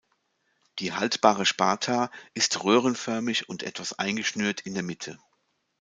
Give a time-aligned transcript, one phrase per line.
[0.79, 5.19] Die haltbare Spatha ist röhrenförmig und etwas eingeschnürt in der Mitte.